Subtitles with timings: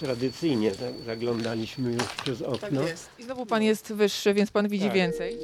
[0.00, 0.72] tradycyjnie
[1.06, 2.58] zaglądaliśmy już przez okno.
[2.80, 3.08] Tak jest.
[3.18, 4.94] I znowu pan jest wyższy, więc pan widzi Tak.
[4.94, 5.38] więcej.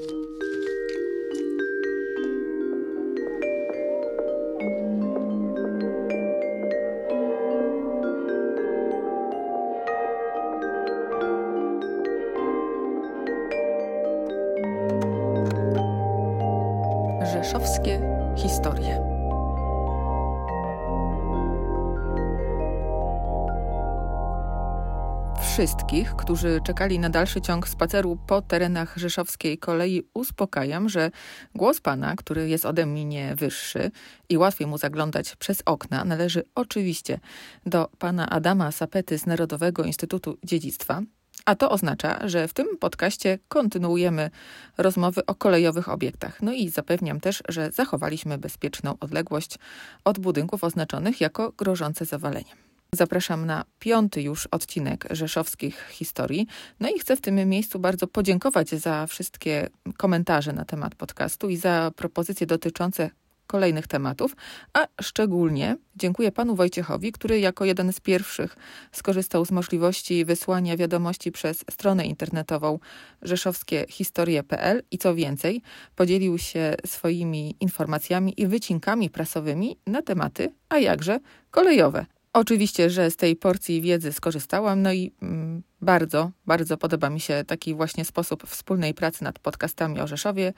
[25.57, 31.11] Wszystkich, którzy czekali na dalszy ciąg spaceru po terenach rzeszowskiej kolei, uspokajam, że
[31.55, 33.91] głos pana, który jest ode mnie nie wyższy
[34.29, 37.21] i łatwiej mu zaglądać przez okna, należy oczywiście
[37.67, 41.03] do pana Adama Sapety z Narodowego Instytutu Dziedzictwa.
[41.45, 44.31] A to oznacza, że w tym podcaście kontynuujemy
[44.79, 46.43] rozmowy o kolejowych obiektach.
[46.43, 49.59] No i zapewniam też, że zachowaliśmy bezpieczną odległość
[50.05, 52.66] od budynków oznaczonych jako grożące zawaleniem.
[52.93, 56.47] Zapraszam na piąty już odcinek rzeszowskich historii.
[56.81, 61.57] No i chcę w tym miejscu bardzo podziękować za wszystkie komentarze na temat podcastu i
[61.57, 63.11] za propozycje dotyczące
[63.47, 64.37] kolejnych tematów,
[64.73, 68.57] a szczególnie dziękuję panu Wojciechowi, który jako jeden z pierwszych
[68.93, 72.79] skorzystał z możliwości wysłania wiadomości przez stronę internetową
[73.23, 75.63] rzeszowskiehistorie.pl i co więcej,
[75.97, 82.07] podzielił się swoimi informacjami i wycinkami prasowymi na tematy, a jakże kolejowe.
[82.37, 87.45] Oczywiście, że z tej porcji wiedzy skorzystałam, no i mm, bardzo, bardzo podoba mi się
[87.47, 90.53] taki właśnie sposób wspólnej pracy nad podcastami o Rzeszowie.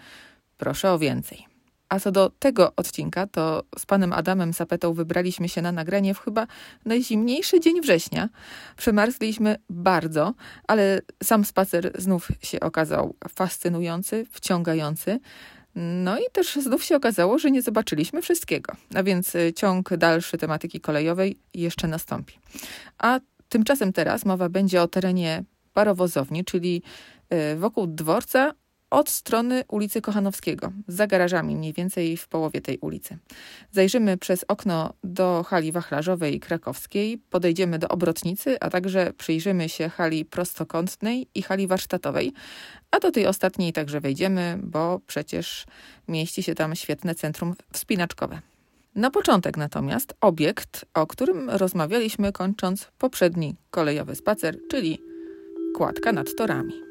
[0.56, 1.46] Proszę o więcej.
[1.88, 6.18] A co do tego odcinka, to z panem Adamem Sapetą wybraliśmy się na nagranie w
[6.18, 6.46] chyba
[6.84, 8.28] najzimniejszy dzień września.
[8.76, 10.34] Przemarzliśmy bardzo,
[10.68, 15.20] ale sam spacer znów się okazał fascynujący, wciągający.
[15.80, 20.38] No i też znów się okazało, że nie zobaczyliśmy wszystkiego, a więc y, ciąg dalszy
[20.38, 22.38] tematyki kolejowej jeszcze nastąpi.
[22.98, 26.82] A tymczasem teraz mowa będzie o terenie parowozowni, czyli
[27.52, 28.52] y, wokół dworca
[28.90, 33.18] od strony ulicy Kochanowskiego, za garażami, mniej więcej w połowie tej ulicy.
[33.72, 40.24] Zajrzymy przez okno do hali wachlarzowej krakowskiej, podejdziemy do obrotnicy, a także przyjrzymy się hali
[40.24, 42.32] prostokątnej i hali warsztatowej,
[42.90, 45.66] a do tej ostatniej także wejdziemy, bo przecież
[46.08, 48.40] mieści się tam świetne centrum wspinaczkowe.
[48.94, 54.98] Na początek natomiast obiekt, o którym rozmawialiśmy kończąc poprzedni kolejowy spacer, czyli
[55.74, 56.87] kładka nad torami.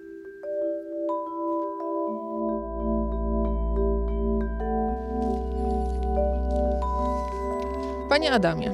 [8.17, 8.71] Panie Adamie,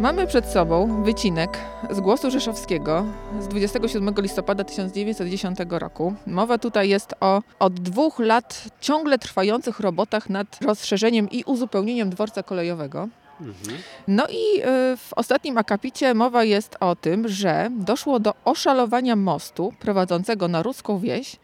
[0.00, 1.58] mamy przed sobą wycinek
[1.90, 3.04] z głosu Rzeszowskiego
[3.40, 6.14] z 27 listopada 1910 roku.
[6.26, 12.42] Mowa tutaj jest o od dwóch lat ciągle trwających robotach nad rozszerzeniem i uzupełnieniem dworca
[12.42, 13.08] kolejowego.
[13.40, 13.78] Mhm.
[14.08, 14.62] No i y,
[14.96, 20.98] w ostatnim akapicie mowa jest o tym, że doszło do oszalowania mostu prowadzącego na Ruską
[20.98, 21.36] Wieś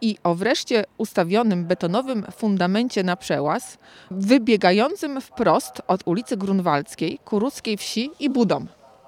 [0.00, 3.78] i o wreszcie ustawionym betonowym fundamencie na przełaz,
[4.10, 8.66] wybiegającym wprost od ulicy Grunwaldzkiej, ku Ruskiej Wsi i Budom.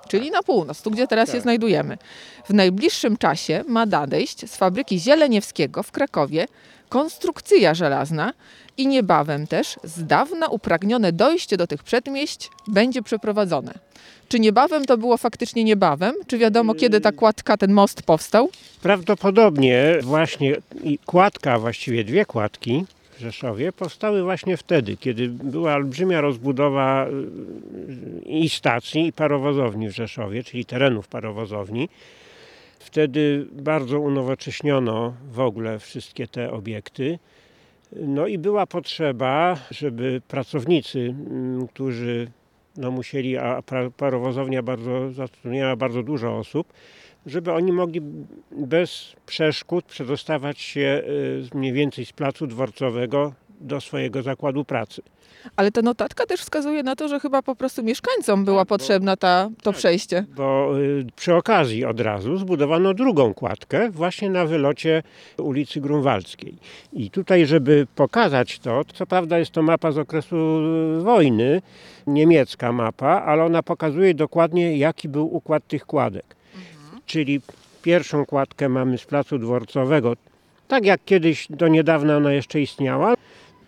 [0.08, 1.42] Czyli na północ, tu gdzie teraz się Tak.
[1.42, 1.98] znajdujemy.
[2.44, 6.46] W najbliższym czasie ma nadejść z fabryki Zieleniewskiego w Krakowie
[6.88, 8.32] konstrukcja żelazna
[8.80, 13.74] i niebawem też z dawna upragnione dojście do tych przedmieść będzie przeprowadzone.
[14.28, 16.14] Czy niebawem to było faktycznie niebawem?
[16.26, 18.50] Czy wiadomo, kiedy ta kładka, ten most powstał?
[18.82, 20.56] Prawdopodobnie właśnie
[21.06, 22.84] kładka, właściwie dwie kładki
[23.16, 29.94] w Rzeszowie powstały właśnie wtedy, kiedy była olbrzymia rozbudowa y, i stacji, i parowozowni w
[29.94, 31.88] Rzeszowie, czyli terenów parowozowni.
[32.78, 37.18] Wtedy bardzo unowocześniono w ogóle wszystkie te obiekty.
[37.92, 42.30] No i była potrzeba, żeby pracownicy, mm, którzy
[42.76, 43.62] no musieli, a
[43.96, 46.72] parowozownia bardzo, zatrudniała bardzo dużo osób,
[47.26, 48.00] żeby oni mogli
[48.52, 51.02] bez przeszkód przedostawać się
[51.52, 55.02] y, mniej więcej z placu dworcowego do swojego zakładu pracy.
[55.56, 58.78] Ale ta notatka też wskazuje na to, że chyba po prostu mieszkańcom była Tak, bo-
[58.78, 60.24] potrzebna ta, to przejście.
[60.36, 65.02] Bo y, przy okazji od razu zbudowano drugą kładkę właśnie na wylocie
[65.38, 66.54] ulicy Grunwaldzkiej.
[66.92, 70.36] I tutaj, żeby pokazać to, co prawda jest to mapa z okresu
[70.98, 71.62] y, wojny,
[72.06, 76.24] niemiecka mapa, ale ona pokazuje dokładnie jaki był układ tych kładek.
[77.06, 77.40] Czyli
[77.82, 80.12] pierwszą kładkę mamy z placu dworcowego,
[80.68, 83.14] tak jak kiedyś do niedawna ona jeszcze istniała,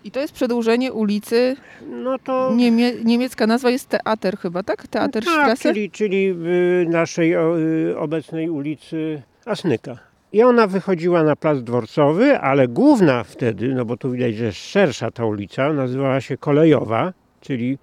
[0.04, 1.56] I to jest przedłużenie ulicy,
[1.88, 4.76] no to niemie, niemiecka nazwa jest Teater chyba, tak?
[4.76, 5.62] tak, Teaterstrasse?
[5.62, 6.46] czyli, czyli w
[6.88, 9.98] naszej y, obecnej ulicy Asnyka.
[10.32, 14.58] I ona wychodziła na plac dworcowy, ale główna wtedy, no bo tu widać, że jest
[14.58, 17.78] szersza ta ulica, nazywała się Kolejowa, czyli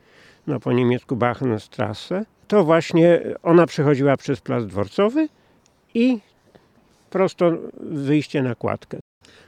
[0.48, 2.26] no po niemiecku Bachenstrasse.
[2.48, 5.30] to właśnie ona przechodziła przez plac dworcowy
[5.94, 6.20] i
[7.10, 9.00] prosto wyjście na kładkę.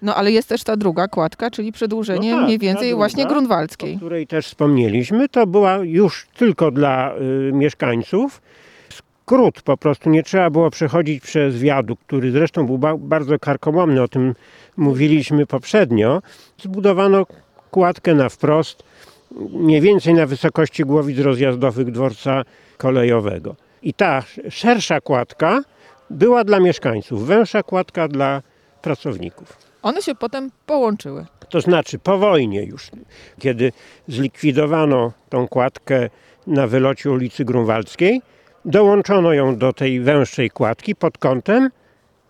[0.01, 3.25] No ale jest też ta druga kładka, czyli przedłużenie No tak, mniej więcej druga, właśnie
[3.25, 3.97] O grunwaldzkiej.
[3.97, 8.41] której też wspomnieliśmy, to była już tylko dla y, mieszkańców.
[8.89, 14.01] Skrót po prostu, nie trzeba było przechodzić przez wiadukt, który zresztą był ba- bardzo karkołomny,
[14.01, 14.35] o tym
[14.77, 16.21] mówiliśmy poprzednio.
[16.61, 17.25] Zbudowano
[17.71, 18.83] kładkę na wprost,
[19.53, 22.41] mniej więcej na wysokości głowic rozjazdowych dworca
[22.77, 23.55] kolejowego.
[23.83, 25.61] I ta szersza kładka
[26.09, 28.41] była dla mieszkańców, węższa kładka dla
[28.81, 29.70] pracowników.
[29.81, 31.25] One się potem połączyły.
[31.49, 32.91] To znaczy po wojnie już,
[33.39, 33.71] kiedy
[34.07, 36.09] zlikwidowano tą kładkę
[36.47, 38.21] na wylocie ulicy Grunwaldzkiej,
[38.65, 41.69] dołączono ją do tej węższej kładki pod kątem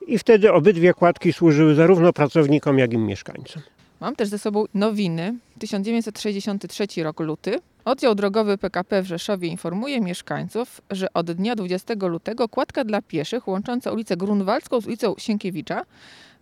[0.07, 3.63] i wtedy obydwie kładki służyły zarówno pracownikom, jak i mieszkańcom.
[3.99, 5.35] Mam też ze sobą nowiny.
[5.59, 7.59] 1963 rok luty.
[7.85, 13.47] Oddział drogowy PKP w Rzeszowie informuje mieszkańców, że od dnia 20 lutego kładka dla pieszych
[13.47, 15.81] łącząca ulicę Grunwaldzką z ulicą Sienkiewicza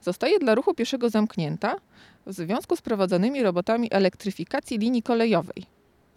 [0.01, 1.75] zostaje dla ruchu pieszego zamknięta
[2.27, 5.65] w związku z prowadzonymi robotami elektryfikacji linii kolejowej.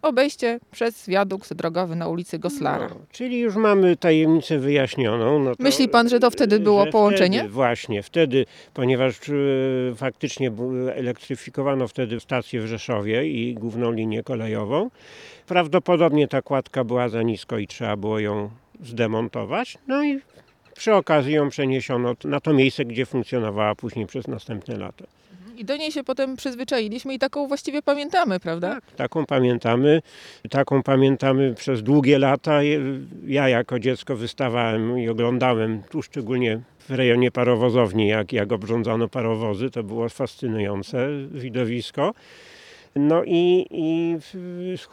[0.01, 2.87] Obejście przez wiadukt drogowy na ulicy Goslara.
[2.89, 5.39] No, czyli już mamy tajemnicę wyjaśnioną.
[5.39, 7.39] No to, Myśli pan, że to wtedy było połączenie?
[7.39, 9.33] Wtedy, właśnie, wtedy, ponieważ e,
[9.95, 10.51] faktycznie
[10.95, 14.89] elektryfikowano wtedy stację w Rzeszowie i główną linię kolejową,
[15.47, 18.49] prawdopodobnie ta kładka była za nisko i trzeba było ją
[18.81, 19.77] zdemontować.
[19.87, 20.19] No i
[20.75, 25.05] przy okazji ją przeniesiono na to miejsce, gdzie funkcjonowała później przez następne lata.
[25.57, 28.79] I do niej się potem przyzwyczailiśmy i taką właściwie pamiętamy, prawda?
[28.95, 30.01] Taką pamiętamy,
[30.49, 32.59] taką pamiętamy przez długie lata.
[33.27, 39.69] Ja jako dziecko wystawałem i oglądałem tu szczególnie w rejonie parowozowni, jak, jak obrządzano parowozy.
[39.69, 42.13] To było fascynujące widowisko.
[42.95, 44.17] No i, i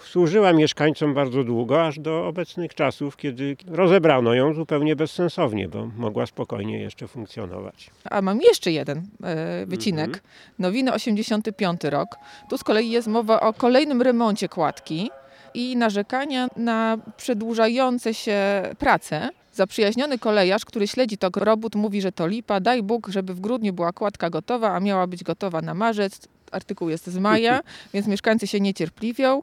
[0.05, 6.27] służyła mieszkańcom bardzo długo, aż do obecnych czasów, kiedy rozebrano ją zupełnie bezsensownie, bo mogła
[6.27, 7.91] spokojnie jeszcze funkcjonować.
[8.11, 10.07] A mam jeszcze jeden e, wycinek.
[10.07, 10.25] Mhm.
[10.59, 12.09] Nowiny 85 rok.
[12.51, 15.11] Tu z kolei jest mowa o kolejnym remoncie kładki
[15.55, 19.31] i narzekania na przedłużające się prace.
[19.53, 22.61] Zaprzyjaźniony kolejarz, który śledzi tok robót, mówi, że to lipa.
[22.61, 26.29] Daj Bóg, żeby w grudniu była kładka gotowa, a miała być gotowa na marzec.
[26.51, 27.61] Artykuł jest z maja,
[27.95, 29.43] więc mieszkańcy się niecierpliwią.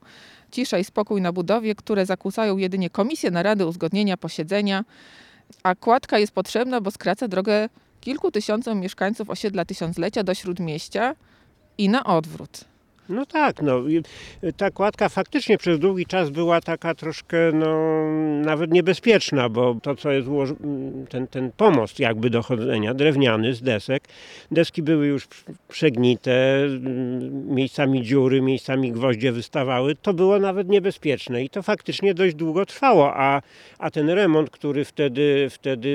[0.51, 4.85] Cisza i spokój na budowie, które zakłócają jedynie komisje, narady, uzgodnienia, posiedzenia.
[5.63, 7.69] A kładka jest potrzebna, bo skraca drogę
[8.01, 11.15] kilku tysiącom mieszkańców osiedla Tysiąclecia do Śródmieścia
[11.77, 12.65] i na odwrót.
[13.09, 14.01] No tak, no, i
[14.57, 17.77] ta kładka faktycznie przez długi czas była taka troszkę, no,
[18.41, 20.49] nawet niebezpieczna, bo to, co jest ułoż...
[21.09, 24.03] ten, ten pomost jakby dochodzenia, drewniany z desek,
[24.51, 25.27] deski były już
[25.67, 32.35] przegnite, mm, miejscami dziury, miejscami gwoździe wystawały, to było nawet niebezpieczne i to faktycznie dość
[32.35, 33.41] długo trwało, a,
[33.79, 35.89] a ten remont, który wtedy, wtedy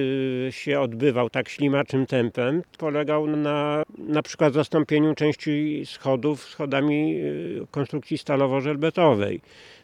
[0.50, 8.18] się odbywał tak ślimaczym tempem, polegał na na przykład zastąpieniu części schodów schodami y, konstrukcji
[8.18, 9.40] stalowo-żelbetowej.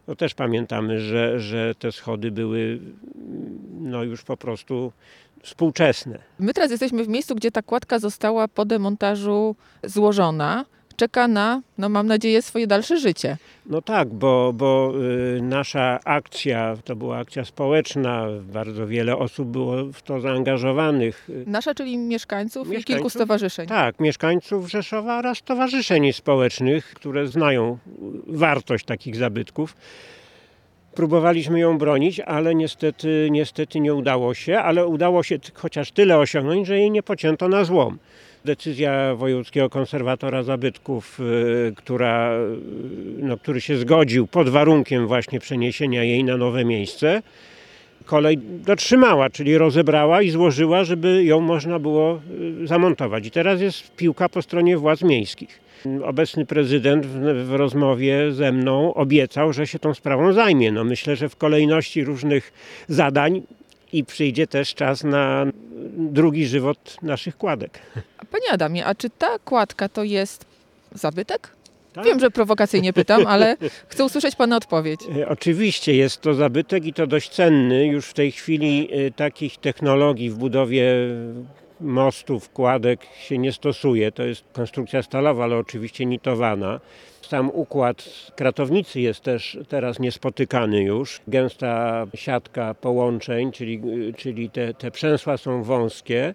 [0.09, 4.93] No też pamiętamy, że, że te schody były mm, no już po prostu
[5.43, 6.19] współczesne.
[6.39, 10.65] My teraz jesteśmy w miejscu, gdzie ta kładka została po demontażu złożona.
[10.99, 13.37] Czeka na, no mam nadzieję, swoje dalsze życie.
[13.67, 14.93] No tak, bo, bo
[15.37, 21.29] y, nasza akcja to była akcja społeczna, bardzo wiele osób było w to zaangażowanych.
[21.47, 23.13] Nasza, czyli mieszkańców, i kilku Mieszkańców?
[23.13, 23.67] stowarzyszeń.
[23.69, 27.79] Tak, mieszkańców Rzeszowa oraz stowarzyszeń społecznych, które znają
[28.27, 29.77] wartość takich zabytków.
[30.95, 36.67] Próbowaliśmy ją bronić, ale niestety, niestety nie udało się, ale udało się chociaż tyle osiągnąć,
[36.67, 37.99] że jej nie pocięto na złom.
[38.49, 46.05] Decyzja wojewódzkiego konserwatora zabytków, y, która, y, no, który się zgodził pod warunkiem właśnie przeniesienia
[46.05, 47.23] jej na nowe miejsce,
[48.05, 52.21] kolej dotrzymała, czyli rozebrała i złożyła, żeby ją można było
[52.63, 53.27] y, zamontować.
[53.27, 55.61] I teraz jest piłka po stronie władz miejskich.
[56.05, 60.73] Obecny prezydent w, w rozmowie ze mną obiecał, że się tą sprawą zajmie.
[60.73, 62.53] No myślę, że w kolejności różnych
[62.89, 63.43] zadań
[63.93, 65.47] i przyjdzie też czas na
[65.97, 67.79] drugi żywot naszych kładek.
[68.31, 70.45] Panie Adamie, a czy ta kładka to jest
[70.93, 71.51] zabytek?
[71.93, 72.05] Tak?
[72.05, 73.57] Wiem, że prowokacyjnie pytam, ale
[73.89, 75.01] chcę usłyszeć Pana odpowiedź.
[75.17, 77.87] E, Oczywiście jest to zabytek i to dość cenny.
[77.87, 80.93] Już w tej chwili e, takich technologii w budowie
[81.81, 84.13] mostów, kładek się nie stosuje.
[84.13, 86.81] To jest konstrukcja stalowa, ale oczywiście nitowana.
[87.29, 88.05] Sam układ
[88.37, 91.21] kratownicy jest też teraz niespotykany już.
[91.29, 93.83] Gęsta siatka połączeń, czyli,
[94.17, 96.35] czyli te, te przęsła są wąskie,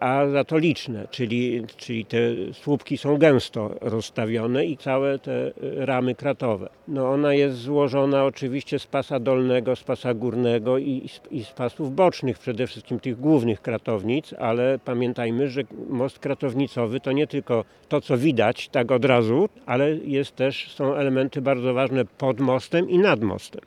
[0.00, 2.18] a za to liczne, czyli, czyli te
[2.52, 6.68] słupki są gęsto rozstawione i całe te ramy kratowe.
[6.88, 11.94] No ona jest złożona oczywiście z pasa dolnego, z pasa górnego i, i z pasów
[11.94, 18.00] bocznych, przede wszystkim tych głównych kratownic, ale pamiętajmy, że most kratownicowy to nie tylko to,
[18.00, 22.98] co widać tak od razu, ale jest też, są elementy bardzo ważne pod mostem i
[22.98, 23.60] nad mostem.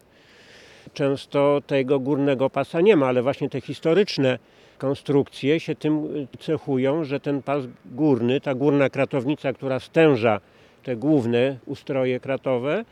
[0.93, 4.39] Często tego górnego pasa nie ma, ale właśnie te historyczne
[4.77, 10.39] konstrukcje się tym cechują, że ten pas górny, ta górna kratownica, która stęża
[10.83, 12.85] te główne ustroje kratowe,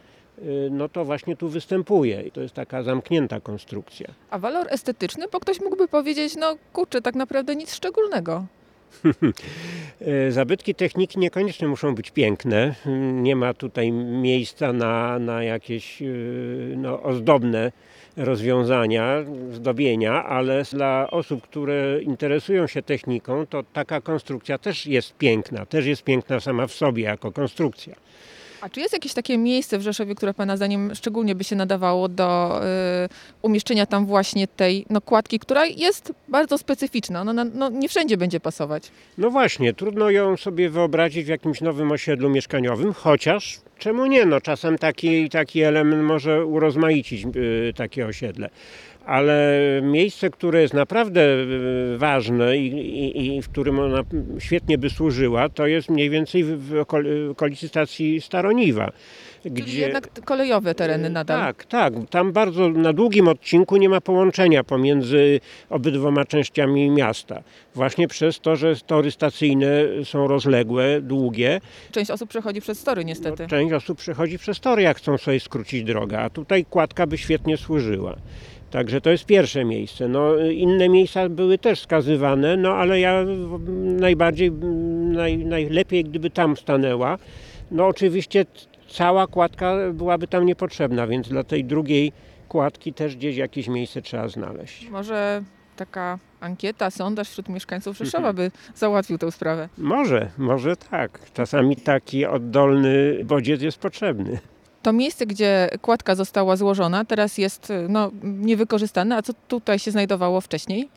[0.72, 4.08] no to właśnie tu występuje i to jest taka zamknięta konstrukcja.
[4.29, 8.46] A walor estetyczny, bo ktoś mógłby powiedzieć, no kurczę, tak naprawdę nic szczególnego.
[10.29, 12.75] Zabytki techniki niekoniecznie muszą być piękne.
[13.13, 16.03] Nie ma tutaj miejsca na, na jakieś
[16.75, 17.72] no, ozdobne
[18.17, 25.65] rozwiązania, zdobienia, ale dla osób, które interesują się techniką, to taka konstrukcja też jest piękna,
[25.65, 27.96] też jest piękna sama w sobie jako konstrukcja.
[28.62, 32.08] A czy jest jakieś takie miejsce w Rzeszowie, które Pana zdaniem szczególnie by się nadawało
[32.10, 32.62] do
[33.06, 33.10] y,
[33.42, 37.24] umieszczenia tam właśnie tej no, kładki, która jest bardzo specyficzna?
[37.24, 38.92] No, no, nie wszędzie będzie pasować.
[39.18, 44.25] No właśnie, trudno ją sobie wyobrazić w jakimś nowym osiedlu mieszkaniowym, chociaż czemu nie?
[44.25, 48.50] No, czasem taki, taki element może urozmaicić y, takie osiedle
[49.06, 54.03] ale miejsce, które jest naprawdę y, ważne i, i, i, w którym ona
[54.39, 56.86] świetnie by służyła, to jest mniej więcej w,
[57.32, 58.91] okolicy stacji Staroniwa.
[59.46, 59.63] Gdzie...
[59.63, 61.39] Czyli jednak kolejowe tereny nadal.
[61.39, 61.94] Tak, tak.
[62.10, 65.39] Tam bardzo na długim odcinku nie ma połączenia pomiędzy
[65.70, 67.44] obydwoma częściami miasta.
[67.75, 69.68] Właśnie przez to, że tory stacyjne
[70.03, 71.62] są rozległe, długie.
[71.91, 73.44] Część osób przechodzi przez tory niestety.
[73.44, 77.18] No, część osób przechodzi przez tory, jak chcą sobie skrócić drogę, a tutaj kładka by
[77.18, 78.15] świetnie służyła.
[78.72, 80.08] Także to jest pierwsze miejsce.
[80.08, 83.26] No, inne miejsca były też wskazywane, no ale ja
[83.84, 87.18] najbardziej, naj, najlepiej gdyby tam stanęła.
[87.72, 88.46] No oczywiście
[88.88, 92.12] cała kładka byłaby tam niepotrzebna, więc dla tej drugiej
[92.50, 94.90] kładki też gdzieś jakieś miejsce trzeba znaleźć.
[94.90, 95.44] Może
[95.76, 99.70] taka ankieta, sondaż wśród mieszkańców Rzeszowa by załatwił tę sprawę.
[99.78, 101.20] Może, może tak.
[101.34, 104.40] Czasami taki oddolny bodziec jest potrzebny.
[104.81, 109.15] To miejsce, gdzie kładka została złożona, teraz jest no, niewykorzystane.
[109.17, 110.89] A co tutaj się znajdowało wcześniej?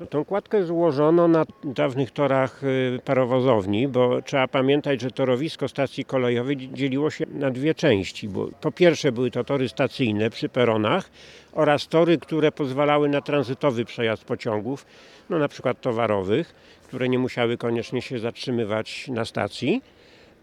[0.00, 6.04] No, tą kładkę złożono na dawnych torach y, parowozowni, bo trzeba pamiętać, że torowisko stacji
[6.04, 8.28] kolejowej dzieliło się na dwie części.
[8.28, 11.10] Bo po pierwsze były to tory stacyjne przy peronach
[11.52, 14.86] oraz tory, które pozwalały na tranzytowy przejazd pociągów,
[15.30, 16.54] no na przykład towarowych,
[16.88, 19.82] które nie musiały koniecznie się zatrzymywać na stacji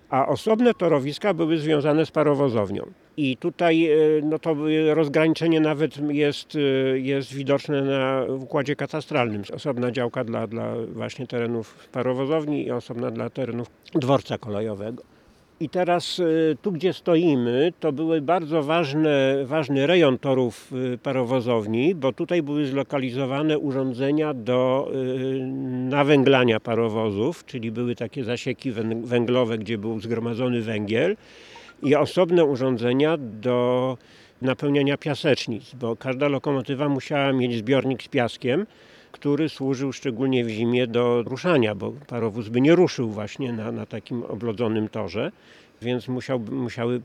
[0.10, 2.92] a osobne torowiska były związane z parowozownią.
[3.18, 4.56] I tutaj e, no to
[4.94, 6.60] rozgraniczenie nawet jest, e,
[7.00, 9.44] jest widoczne na układzie katastralnym.
[9.54, 15.17] Osobna działka dla, dla właśnie terenów parowozowni i osobna dla terenów dworca kolejowego.
[15.60, 21.96] I teraz y, tu, gdzie stoimy, to były bardzo ważne, ważny rejon torów y, parowozowni,
[21.96, 25.40] bo tutaj były zlokalizowane urządzenia do y,
[25.90, 28.72] nawęglania parowozów, czyli były takie zasieki
[29.04, 31.16] węglowe, gdzie był zgromadzony węgiel
[31.84, 33.98] i osobne urządzenia do
[34.42, 38.66] napełniania piasecznic, bo każda lokomotywa musiała mieć zbiornik z piaskiem,
[39.20, 43.86] który służył szczególnie w zimie do ruszania, bo parowóz by nie ruszył właśnie na, na
[43.86, 45.32] takim oblodzonym torze
[45.82, 47.02] więc musiał, musiały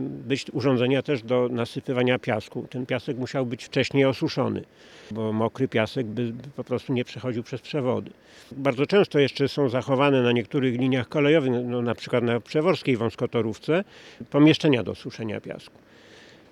[0.00, 2.66] być urządzenia też do nasypywania piasku.
[2.70, 4.64] Ten piasek musiał być wcześniej osuszony,
[5.10, 8.10] bo mokry piasek by po prostu nie przechodził przez przewody.
[8.52, 13.84] Bardzo często jeszcze są zachowane na niektórych liniach kolejowych, no na przykład na przeworskiej wąskotorówce,
[14.30, 15.78] pomieszczenia do suszenia piasku.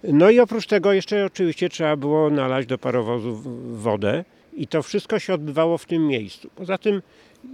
[0.02, 4.24] No i oprócz tego jeszcze oczywiście trzeba było nalać do parowozu wodę
[4.56, 6.50] i to wszystko się odbywało w tym miejscu.
[6.56, 7.02] Poza tym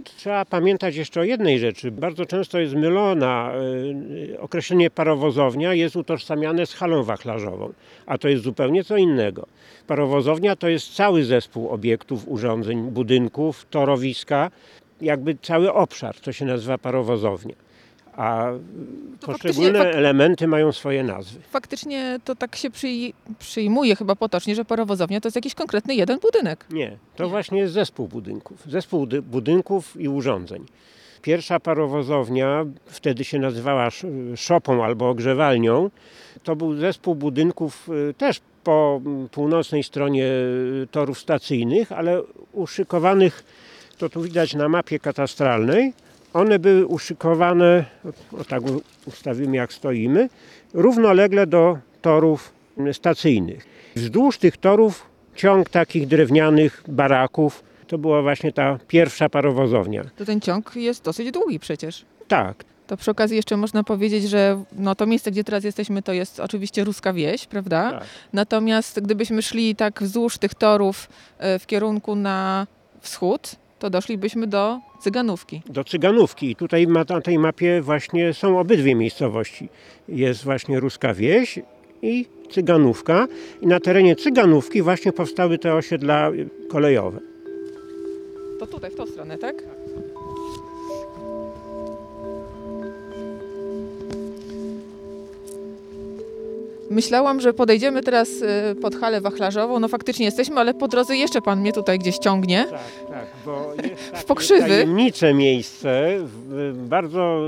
[0.03, 1.91] trzeba pamiętać jeszcze o jednej rzeczy.
[1.91, 3.51] Bardzo często jest mylona.
[4.33, 7.73] Y, określenie parowozownia jest utożsamiane z halą wachlarzową,
[8.05, 9.47] a to jest zupełnie co innego.
[9.87, 14.51] Parowozownia to jest cały zespół obiektów, urządzeń, budynków, torowiska,
[15.01, 17.55] jakby cały obszar, to się nazywa parowozownia
[18.17, 18.47] a
[19.19, 21.39] to poszczególne elementy mają swoje nazwy.
[21.49, 26.19] Faktycznie to tak się przyj przyjmuje chyba potocznie, że parowozownia to jest jakiś konkretny jeden
[26.19, 26.65] budynek.
[26.71, 27.29] Nie, to Nie.
[27.29, 28.63] właśnie jest zespół budynków.
[28.67, 30.65] Zespół budynków i urządzeń.
[31.21, 33.89] Pierwsza parowozownia, wtedy się nazywała
[34.35, 35.89] szopą albo ogrzewalnią,
[36.43, 39.01] to był zespół budynków y, też po
[39.31, 42.21] północnej stronie y, torów stacyjnych, ale
[42.53, 43.43] uszykowanych,
[43.97, 45.93] to tu widać na mapie katastralnej,
[46.33, 47.85] one były uszykowane,
[48.39, 48.61] o tak
[49.05, 50.29] ustawimy jak stoimy,
[50.73, 52.53] równolegle do torów
[52.91, 53.65] stacyjnych.
[53.95, 60.03] Wzdłuż tych torów ciąg takich drewnianych baraków, To była właśnie ta pierwsza parowozownia.
[60.15, 62.05] To ten ciąg jest dosyć długi przecież.
[62.27, 66.13] Tak, To przy okazji jeszcze można powiedzieć, że no to miejsce, gdzie teraz jesteśmy, to
[66.13, 67.91] jest oczywiście Ruska Wieś, prawda?
[67.91, 68.03] tak.
[68.33, 71.09] Natomiast gdybyśmy szli tak wzdłuż tych torów
[71.39, 72.67] e, w kierunku na
[73.01, 75.61] wschód, to doszlibyśmy do Cyganówki.
[75.69, 76.51] do Cyganówki.
[76.51, 79.69] I tutaj na tej mapie właśnie są obydwie miejscowości.
[80.07, 81.59] Jest właśnie Ruska Wieś
[82.01, 83.27] i Cyganówka.
[83.61, 86.31] I na terenie Cyganówki właśnie powstały te osiedla
[86.69, 87.19] kolejowe.
[88.59, 89.63] To tutaj, w tą stronę, tak?
[96.95, 99.79] Myślałam, że podejdziemy teraz e, pod halę wachlarzową.
[99.79, 102.65] No faktycznie jesteśmy, ale po drodze jeszcze pan mnie tutaj gdzieś ciągnie.
[102.71, 102.79] Tak,
[103.09, 104.67] tak, bo jest takie pokrzywy.
[104.69, 107.41] tajemnicze miejsce, w- bardzo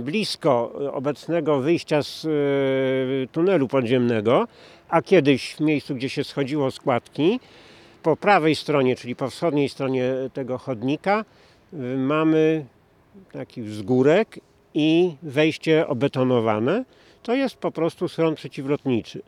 [0.00, 4.48] y, blisko obecnego wyjścia z y, tunelu podziemnego,
[4.88, 7.40] a kiedyś w miejscu, gdzie się schodziło składki,
[8.02, 11.24] po prawej stronie, czyli po wschodniej stronie tego chodnika,
[11.74, 12.64] y, mamy
[13.32, 14.38] taki wzgórek
[14.74, 16.84] i wejście obetonowane.
[17.22, 19.22] To jest po prostu schron przeciwlotniczy.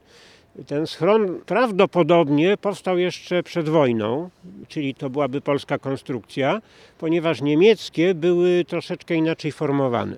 [0.66, 4.30] Ten schron prawdopodobnie powstał jeszcze przed wojną,
[4.68, 6.62] czyli to byłaby polska konstrukcja,
[6.98, 10.16] ponieważ niemieckie były troszeczkę inaczej formowane,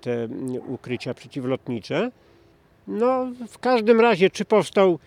[0.00, 0.28] te
[0.68, 2.10] ukrycia przeciwlotnicze.
[2.88, 4.98] No, w każdym razie, czy powstał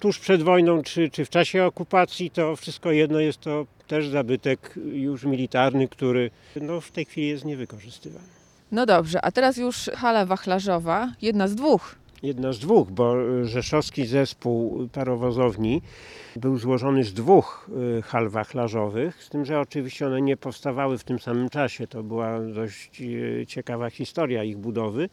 [0.00, 4.74] tuż przed wojną, czy, czy w czasie okupacji, to wszystko jedno jest to też zabytek
[4.92, 8.37] już militarny, który no, w tej chwili jest niewykorzystywany.
[8.72, 11.94] No dobrze, a teraz już hala wachlarzowa, jedna z dwóch.
[12.22, 15.82] Jedna z dwóch, bo rzeszowski zespół parowozowni
[16.36, 21.04] był złożony z dwóch y, hal wachlarzowych, z tym, że oczywiście one nie powstawały w
[21.04, 21.86] tym samym czasie.
[21.86, 25.08] To była dość y, ciekawa historia ich budowy.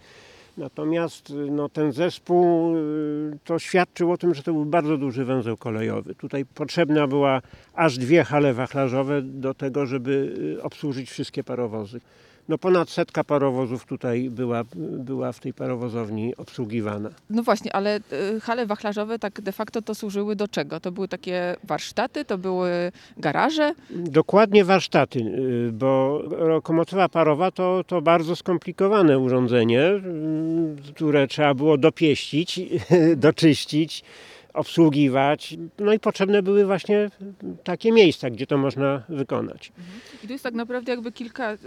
[0.58, 5.26] Natomiast y, no, ten zespół y, to świadczył o tym, że to był bardzo duży
[5.26, 6.16] węzeł kolejowy.
[6.16, 7.42] Tutaj potrzebna była
[7.74, 12.02] aż dwie hale wachlarzowe do tego, żeby y, obsłużyć wszystkie parowozy.
[12.50, 17.10] No ponad setka parowozów tutaj była, była w tej parowozowni obsługiwana.
[17.30, 18.00] No właśnie, ale
[18.36, 20.80] y, hale wachlarzowe tak de facto to służyły do czego?
[20.80, 23.74] To były takie warsztaty, to były garaże?
[23.90, 29.82] Dokładnie warsztaty, y, bo lokomotywa parowa to, to bardzo skomplikowane urządzenie,
[30.90, 32.60] y, które trzeba było dopieścić,
[33.26, 34.04] doczyścić,
[34.56, 35.58] obsługiwać.
[35.80, 37.10] No i potrzebne były właśnie
[37.64, 39.72] takie miejsca, gdzie to można wykonać.
[40.24, 41.58] I tu jest tak naprawdę jakby kilka y,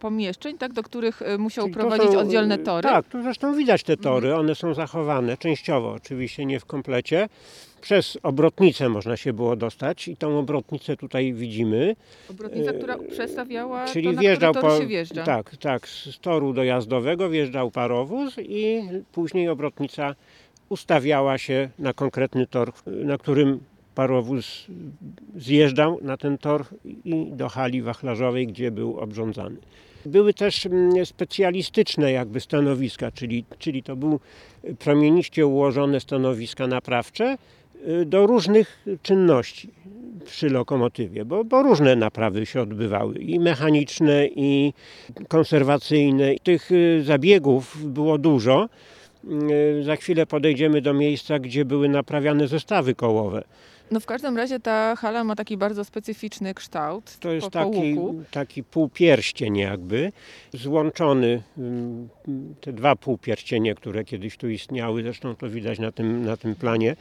[0.00, 2.82] pomieszczeń, tak, do których y, musiał Czyli prowadzić są, oddzielne tory.
[2.82, 7.28] Tak, tu zresztą widać te tory, one są zachowane częściowo, oczywiście nie w komplecie.
[7.84, 11.96] Przez obrotnicę można się było dostać i tą obrotnicę tutaj widzimy.
[12.30, 15.24] Obrotnica, która przestawiała Czyli to, na wjeżdżał po, się wjeżdża.
[15.24, 20.14] Tak, tak, z toru dojazdowego wjeżdżał parowóz i później obrotnica
[20.68, 23.60] ustawiała się na konkretny tor, na którym
[23.94, 24.66] parowóz
[25.36, 26.64] zjeżdżał na ten tor
[27.04, 29.56] i do hali wachlarzowej, gdzie był obrządzany.
[30.06, 34.20] Były też mm, specjalistyczne jakby stanowiska, czyli, czyli to był
[34.78, 37.36] promieniście ułożone stanowiska naprawcze
[37.88, 39.70] y, do różnych czynności
[40.24, 44.72] przy lokomotywie, bo, bo różne naprawy się odbywały i mechaniczne, i
[45.28, 46.34] konserwacyjne.
[46.42, 48.68] Tych y, zabiegów było dużo.
[49.50, 53.44] Y, Za chwilę podejdziemy do miejsca, gdzie były naprawiane zestawy kołowe.
[53.90, 57.16] No w każdym razie ta hala ma taki bardzo specyficzny kształt.
[57.20, 58.22] To jest po, po taki, łuku.
[58.30, 60.12] taki półpierścień jakby,
[60.52, 61.42] złączony,
[62.60, 66.96] te dwa półpierścienie, które kiedyś tu istniały, zresztą to widać na tym, na tym planie.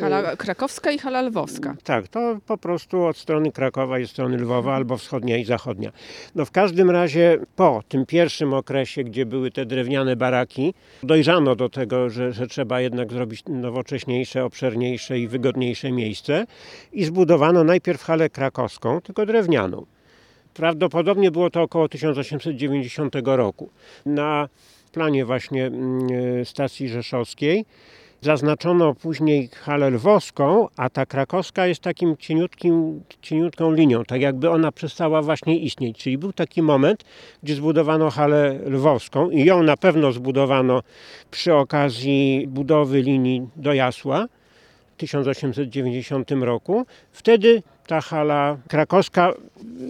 [0.00, 1.76] Hala krakowska i hala lwowska.
[1.84, 5.92] Tak, to po prostu od strony Krakowa i strony Lwowa, albo wschodnia i zachodnia.
[6.34, 11.68] No w każdym razie po tym pierwszym okresie, gdzie były te drewniane baraki, dojrzano do
[11.68, 16.46] tego, że, że trzeba jednak zrobić nowocześniejsze, obszerniejsze i wygodniejsze miejsce
[16.92, 19.86] i zbudowano najpierw halę krakowską, tylko drewnianą.
[20.58, 23.70] Prawdopodobnie było to około 1890 roku.
[24.06, 24.48] Na
[24.92, 27.64] planie właśnie mm, stacji rzeszowskiej
[28.20, 34.72] Zaznaczono później halę lwowską, a ta krakowska jest takim cieniutkim, cieniutką linią, tak jakby ona
[34.72, 35.98] przestała właśnie istnieć.
[35.98, 37.04] Czyli był taki moment,
[37.42, 40.82] gdzie zbudowano halę lwowską i ją na pewno zbudowano
[41.30, 44.26] przy okazji budowy linii do Jasła
[44.94, 46.86] w 1890 roku.
[47.12, 49.32] Wtedy ta hala krakowska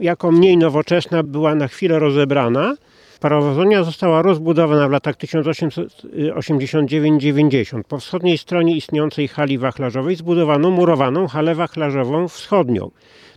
[0.01, 2.75] jako mniej nowoczesna była na chwilę rozebrana.
[3.21, 7.83] Parowozownia została rozbudowana w latach 1889-90.
[7.83, 12.91] Po wschodniej stronie istniejącej hali wachlarzowej zbudowano murowaną halę wachlarzową wschodnią,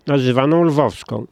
[0.07, 1.25] nazywaną lwowską.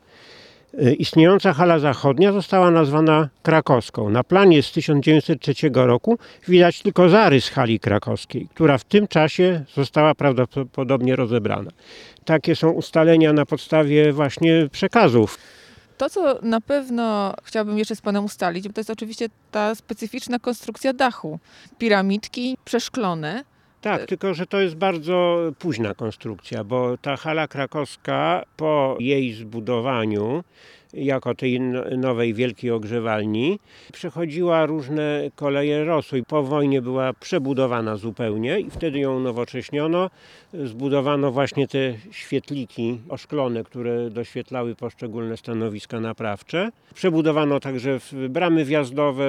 [0.74, 4.10] Y, Istniejąca hala zachodnia została nazwana krakowską.
[4.10, 10.16] Na planie z 1903 roku widać tylko zarys hali krakowskiej, która w tym czasie została
[10.16, 11.72] prawdopodobnie rozebrana.
[12.30, 15.38] Takie są ustalenia na podstawie właśnie przekazów.
[15.98, 20.94] To, co na pewno chciałabym jeszcze z Panem ustalić, to jest oczywiście ta specyficzna konstrukcja
[20.94, 21.40] dachu.
[21.78, 23.44] Piramidki przeszklone.
[23.82, 30.44] Tak, tylko że to jest bardzo późna konstrukcja, bo ta hala krakowska po jej zbudowaniu
[30.94, 31.60] jako tej
[31.98, 33.60] nowej wielkiej ogrzewalni
[33.94, 40.10] przechodziła różne koleje losu i po wojnie była przebudowana zupełnie i wtedy ją nowocześniono.
[40.54, 46.70] Zbudowano właśnie te świetliki oszklone, które doświetlały poszczególne stanowiska naprawcze.
[46.94, 48.00] Przebudowano także
[48.30, 49.26] bramy wjazdowe,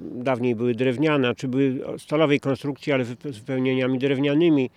[0.00, 4.70] dawniej były drewniane, czy były stalowej konstrukcji, ale wypełnieniami drewnianymi.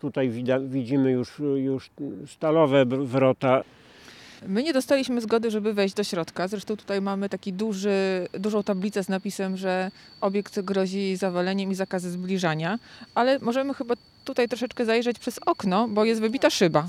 [0.00, 0.30] Tutaj
[0.64, 1.90] widzimy już, już
[2.26, 3.62] stalowe wrota.
[4.46, 6.48] My nie dostaliśmy zgody, żeby wejść do środka.
[6.48, 12.10] Zresztą tutaj mamy taki duży, dużą tablicę z napisem, że obiekt grozi zawaleniem i zakazy
[12.10, 12.78] zbliżania,
[13.14, 16.88] ale możemy chyba tutaj troszeczkę zajrzeć przez okno, bo jest wybita szyba.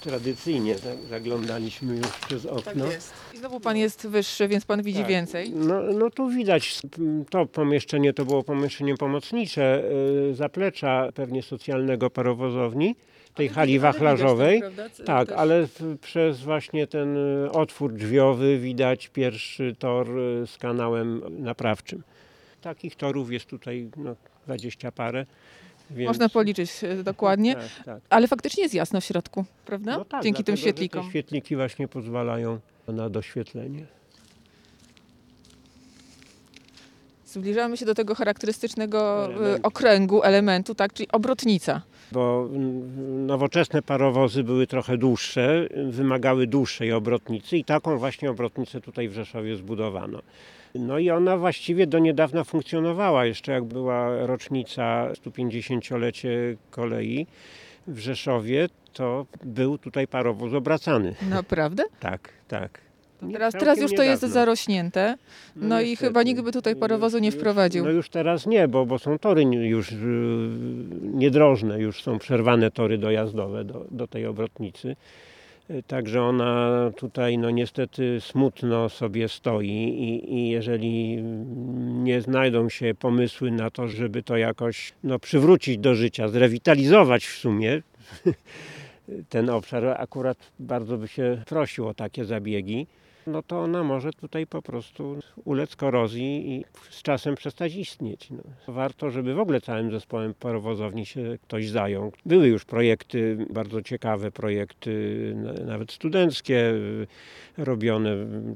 [0.00, 0.74] Tradycyjnie
[1.10, 2.62] zaglądaliśmy już przez okno.
[2.62, 3.12] Tak jest.
[3.34, 5.08] I znowu pan jest wyższy, więc pan widzi tak.
[5.08, 5.50] więcej.
[5.50, 6.82] No, no tu widać,
[7.30, 9.82] to pomieszczenie to było pomieszczenie pomocnicze,
[10.30, 12.94] y, zaplecza pewnie socjalnego parowozowni
[13.36, 14.62] tej hali wachlarzowej.
[15.04, 15.66] Tak, ale
[16.00, 22.02] przez właśnie ten y, otwór drzwiowy widać pierwszy tor y, z kanałem naprawczym.
[22.60, 25.26] Takich torów jest tutaj no, 20 parę.
[25.90, 26.08] Więc...
[26.08, 28.02] Można policzyć y, dokładnie, tak, tak.
[28.10, 29.98] ale faktycznie jest jasno w środku, prawda?
[29.98, 31.04] No tak, Dzięki dlatego, tym świetlikom.
[31.04, 33.86] Te świetliki właśnie pozwalają na doświetlenie.
[37.36, 39.66] Zbliżamy się do tego charakterystycznego elementu.
[39.68, 42.48] okręgu, elementu, tak, czyli obrotnica bo
[43.26, 49.56] nowoczesne parowozy były trochę dłuższe, wymagały dłuższej obrotnicy i taką właśnie obrotnicę tutaj w Rzeszowie
[49.56, 50.22] zbudowano.
[50.74, 57.26] No i ona właściwie do niedawna funkcjonowała, jeszcze jak była rocznica 150-lecie kolei
[57.86, 61.14] w Rzeszowie, to był tutaj parowóz obracany.
[61.30, 61.84] Naprawdę?
[62.00, 62.80] tak, tak.
[63.32, 65.16] Teraz, teraz już to jest zarośnięte,
[65.56, 67.84] no, no i chyba nikt by tutaj parowozu nie wprowadził.
[67.84, 69.96] No już teraz nie, bo, bo są tory już y,
[71.02, 74.96] niedrożne, już są przerwane tory dojazdowe do, do tej obrotnicy.
[75.70, 81.22] Y, także ona tutaj no niestety smutno sobie stoi i, i jeżeli
[81.86, 87.38] nie znajdą się pomysły na to, żeby to jakoś no, przywrócić do życia, zrewitalizować w
[87.38, 87.82] sumie
[89.28, 92.86] ten obszar, akurat bardzo by się prosił o takie zabiegi
[93.26, 98.30] no to ona może tutaj po prostu ulec korozji i z czasem przestać istnieć.
[98.30, 98.42] No.
[98.68, 102.12] Warto, żeby w ogóle całym zespołem parowozowni się ktoś zajął.
[102.26, 105.34] Były już projekty, bardzo ciekawe projekty,
[105.64, 106.72] nawet studenckie,
[107.58, 108.10] robione,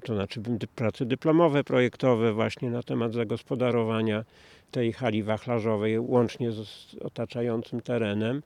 [0.05, 0.41] to znaczy
[0.77, 4.25] prace dyplomowe, projektowe właśnie na temat zagospodarowania
[4.71, 8.43] tej hali wachlarzowej łącznie z otaczającym terenem.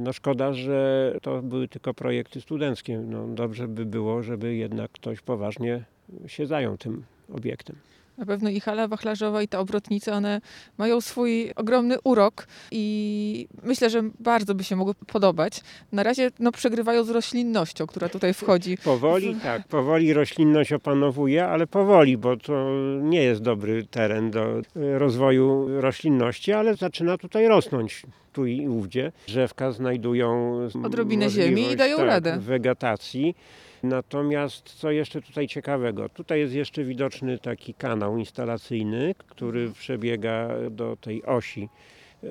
[0.00, 2.98] No szkoda, że to były tylko projekty studenckie.
[2.98, 5.84] No dobrze by było, żeby jednak ktoś poważnie
[6.26, 7.76] się zajął tym obiektem.
[8.18, 10.40] Na pewno i hala wachlarzowa i ta obrotnica, one
[10.78, 15.60] mają swój ogromny urok i myślę, że bardzo by się mogły podobać.
[15.92, 18.78] Na razie no, przegrywają z roślinnością, która tutaj wchodzi.
[18.84, 22.70] Powoli, tak, powoli roślinność opanowuje, ale powoli, bo to
[23.02, 29.12] nie jest dobry teren do rozwoju roślinności, ale zaczyna tutaj rosnąć tu i ówdzie.
[29.26, 32.38] Drzewka znajdują odrobinę ziemi i dają tak, radę.
[32.40, 33.34] Wegetacji.
[33.82, 36.08] Natomiast co jeszcze tutaj ciekawego?
[36.08, 41.68] Tutaj jest jeszcze widoczny taki kanał instalacyjny, który przebiega do tej osi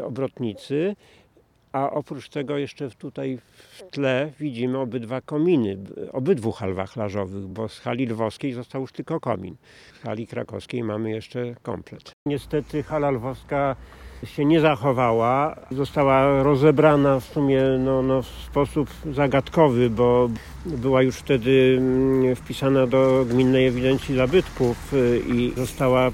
[0.04, 0.96] obrotnicy.
[1.72, 5.78] A oprócz tego jeszcze tutaj w tle widzimy obydwa kominy,
[6.12, 9.56] obydwu hal wachlarzowych, bo z hali lwowskiej został już tylko komin.
[9.94, 12.12] W hali krakowskiej mamy jeszcze komplet.
[12.26, 13.76] Niestety hala lwowska
[14.26, 15.56] się nie zachowała.
[15.72, 20.30] Została rozebrana w sumie no, no, w sposób zagadkowy, bo
[20.66, 26.12] była już wtedy mm, wpisana do Gminnej Ewidencji Zabytków y, i została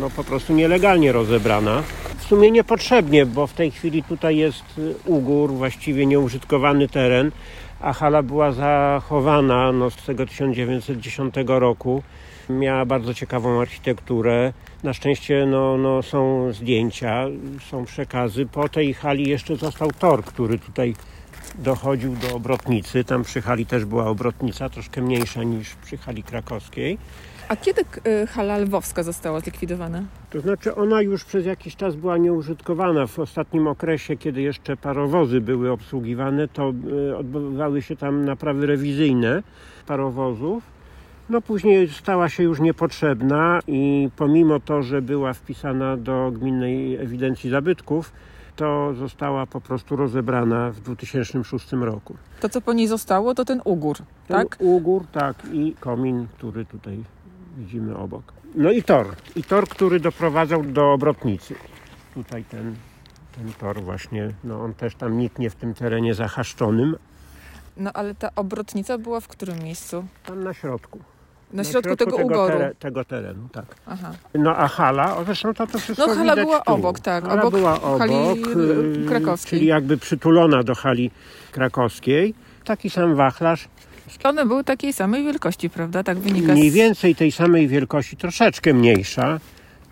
[0.00, 1.82] no, po prostu nielegalnie rozebrana.
[2.18, 7.30] W sumie niepotrzebnie, bo w tej chwili tutaj jest ugór, właściwie nieużytkowany teren,
[7.80, 12.02] a hala była zachowana no, z tego 1910 roku.
[12.50, 14.52] Miała bardzo ciekawą architekturę.
[14.86, 17.24] Na szczęście no, no, są zdjęcia,
[17.70, 18.46] są przekazy.
[18.46, 20.94] Po tej hali jeszcze został tor, który tutaj
[21.58, 23.04] dochodził do obrotnicy.
[23.04, 26.98] Tam przy hali też była obrotnica, troszkę mniejsza niż przy hali krakowskiej.
[27.48, 30.02] A kiedy y, hala lwowska została zlikwidowana?
[30.30, 33.06] To znaczy ona już przez jakiś czas była nieużytkowana.
[33.06, 36.72] W ostatnim okresie, kiedy jeszcze parowozy były obsługiwane, to
[37.10, 39.42] y, odbywały się tam naprawy rewizyjne
[39.86, 40.75] parowozów
[41.28, 47.50] no później stała się już niepotrzebna i pomimo to, że była wpisana do gminnej ewidencji
[47.50, 48.12] zabytków,
[48.56, 52.16] to została po prostu rozebrana w 2006 roku.
[52.40, 54.56] To, co po niej zostało, to ten ugór, Ten tak?
[54.60, 57.04] Ugór, tak, i komin, który tutaj
[57.56, 58.32] widzimy obok.
[58.54, 59.06] No i tor.
[59.36, 61.54] I tor, który doprowadzał do obrotnicy.
[62.14, 62.74] Tutaj ten,
[63.36, 66.96] ten tor właśnie, no on też tam niknie w tym terenie zahaszczonym.
[67.76, 70.04] No ale ta obrotnica była w którym miejscu?
[70.26, 70.98] Tam na środku.
[71.52, 72.52] Na środku tego, tego, ugoru.
[72.58, 73.64] tere- tego terenu, tak.
[73.86, 74.12] Aha.
[74.34, 76.72] No a hala, o, zresztą to, to wszystko No, hala była tu.
[76.72, 79.58] obok, tak, Hala obok była hali, obok, y, y, krakowskiej.
[79.58, 81.10] Czyli jakby przytulona do hali
[81.52, 82.34] krakowskiej.
[82.64, 83.68] Taki sam wachlarz,
[84.24, 86.02] One były takiej samej wielkości, prawda?
[86.02, 89.40] Tak wynika mniej więcej tej samej wielkości, troszeczkę mniejsza.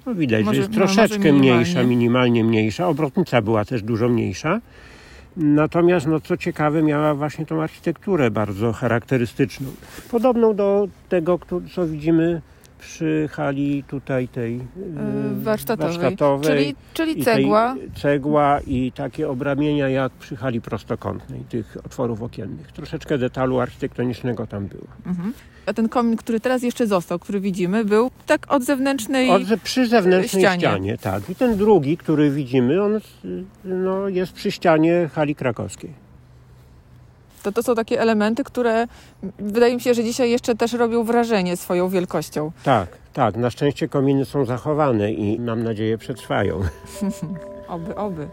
[0.07, 1.51] No widać, Może- że jest no, troszeczkę minimalnie.
[1.53, 2.89] mniejsza, minimalnie mniejsza.
[2.89, 4.61] Obrotnica była też dużo mniejsza.
[5.37, 9.67] Natomiast, no co ciekawe, miała właśnie tą architekturę bardzo charakterystyczną.
[10.11, 11.39] Podobną do tego,
[11.75, 12.41] co widzimy
[12.85, 15.99] przy hali tutaj tej y, y, warsztatowej.
[15.99, 16.51] warsztatowej.
[16.51, 17.75] Czyli, czyli I cegła.
[17.95, 22.73] Cegła i takie obramienia jak przy hali prostokątnej, tych otworów okiennych.
[22.73, 24.87] Troszeczkę detalu architektonicznego tam było.
[25.07, 25.33] Mhm.
[25.67, 29.31] A ten komin, który teraz jeszcze został, który widzimy, był tak od zewnętrznej...
[29.31, 30.61] Od, przy zewnętrznej ścianie.
[30.61, 30.99] ścianie.
[30.99, 31.31] tak.
[31.31, 33.01] I ten drugi, który widzimy, on y,
[33.65, 36.04] no, jest przy ścianie hali krakowskiej.
[37.45, 38.87] To, to są takie elementy, które
[39.39, 42.53] wydaje mi się, że dzisiaj jeszcze też robią wrażenie swoją wielkością.
[42.65, 43.37] Tak, tak.
[43.37, 46.61] Na szczęście kominy są zachowane i mam nadzieję przetrwają.
[47.69, 48.29] Oby, oby.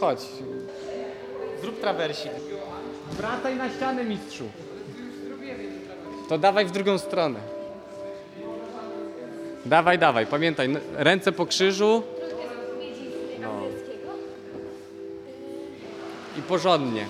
[0.00, 0.18] Chodź.
[1.62, 2.32] Zrób trawersik.
[3.12, 4.44] Wracaj na ścianę, mistrzu.
[6.28, 7.38] To dawaj w drugą stronę.
[9.66, 10.26] Dawaj, dawaj.
[10.26, 12.02] Pamiętaj, ręce po krzyżu.
[16.40, 17.06] I porządnie.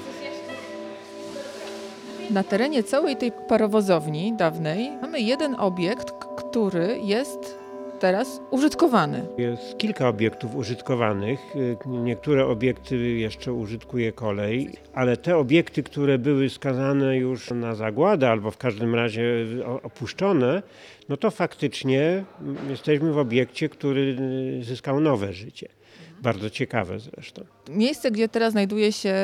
[2.30, 7.58] Na terenie całej tej parowozowni dawnej mamy jeden obiekt, który jest
[8.00, 9.26] teraz użytkowany.
[9.38, 11.56] Jest kilka obiektów użytkowanych.
[11.56, 18.30] Y, Niektóre obiekty jeszcze użytkuje kolej, ale te obiekty, które były skazane już na zagładę
[18.30, 19.24] albo w każdym razie
[19.82, 20.62] opuszczone,
[21.08, 24.16] no to faktycznie mm, jesteśmy w obiekcie, który
[24.60, 25.68] y, zyskał nowe życie.
[26.22, 27.44] Bardzo ciekawe zresztą.
[27.70, 29.14] Miejsce, gdzie teraz znajduje się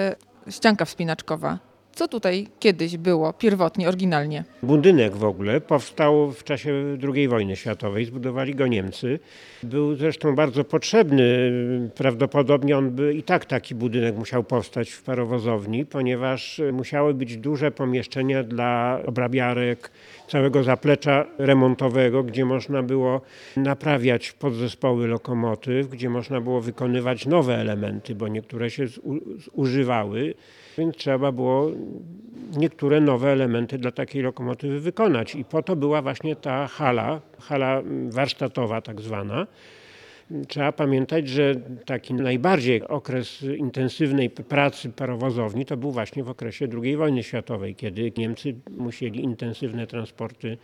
[0.51, 1.59] ścianka wspinaczkowa.
[1.93, 4.45] Co tutaj kiedyś było pierwotnie, oryginalnie?
[4.63, 9.19] Budynek w ogóle powstał w czasie II wojny światowej, zbudowali go Niemcy.
[9.63, 11.51] Był zresztą bardzo potrzebny,
[11.95, 17.71] prawdopodobnie on by i tak taki budynek musiał powstać w parowozowni, ponieważ musiały być duże
[17.71, 19.91] pomieszczenia dla obrabiarek,
[20.29, 23.21] całego zaplecza remontowego, gdzie można było
[23.57, 29.21] naprawiać podzespoły lokomotyw, gdzie można było wykonywać nowe elementy, bo niektóre się zu-
[29.57, 30.35] zużywały,
[30.79, 31.71] więc trzeba było
[32.57, 35.35] niektóre nowe elementy dla takiej lokomotywy wykonać.
[35.35, 39.47] I po to była właśnie ta hala, hala warsztatowa tak zwana.
[40.49, 46.97] Trzeba pamiętać, że taki najbardziej okres intensywnej pracy parowozowni to był właśnie w okresie II
[46.97, 50.59] wojny światowej, kiedy Niemcy musieli intensywne transporty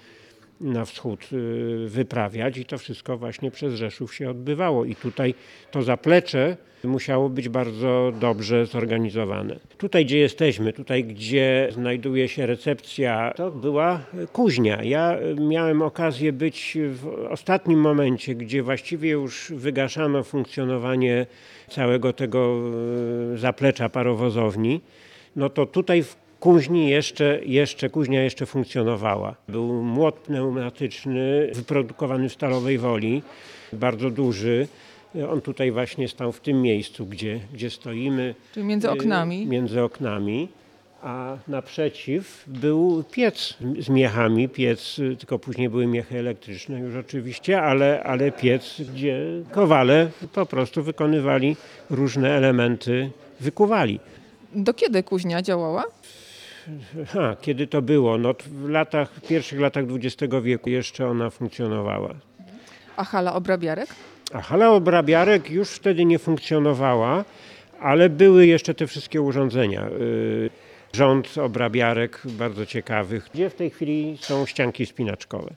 [0.61, 4.85] na wschód y, wyprawiać i to wszystko właśnie przez Rzeszów się odbywało.
[4.85, 5.35] I tutaj
[5.71, 9.57] to zaplecze musiało być bardzo dobrze zorganizowane.
[9.79, 14.01] Tutaj, gdzie jesteśmy, tutaj, gdzie znajduje się recepcja, to była
[14.33, 14.83] kuźnia.
[14.83, 21.27] Ja miałem okazję być w ostatnim momencie, gdzie właściwie już wygaszano funkcjonowanie
[21.69, 22.61] całego tego
[23.35, 24.81] y, zaplecza parowozowni.
[25.37, 29.35] No to tutaj w Kuźni jeszcze, jeszcze, kuźnia jeszcze funkcjonowała.
[29.49, 33.23] Był młot pneumatyczny wyprodukowany w stalowej woli,
[33.73, 34.69] bardzo duży.
[35.31, 38.35] On tutaj właśnie stał w tym miejscu, gdzie, gdzie stoimy.
[38.55, 39.43] Czyli między oknami.
[39.43, 40.49] Y, Między oknami.
[41.03, 47.63] A naprzeciw był piec z miechami, piec, y, tylko później były miechy elektryczne już oczywiście,
[47.63, 51.57] ale, ale piec, gdzie kowale po prostu wykonywali
[51.91, 54.01] różne elementy, wykuwali.
[54.55, 55.85] Do kiedy kuźnia działała?
[57.07, 58.19] Ha, kiedy to było?
[58.19, 62.15] No, w latach, w pierwszych latach XX wieku jeszcze ona funkcjonowała.
[62.97, 63.89] A hala obrabiarek?
[64.33, 67.25] A hala obrabiarek już wtedy nie funkcjonowała,
[67.81, 69.89] ale były jeszcze te wszystkie urządzenia.
[69.89, 70.51] Y,
[70.93, 75.55] Rząd obrabiarek bardzo ciekawych, gdzie w tej chwili są ścianki spinaczkowe.